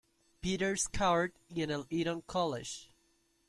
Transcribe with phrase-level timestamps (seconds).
[0.41, 2.89] Peter's Court y en el Eton College.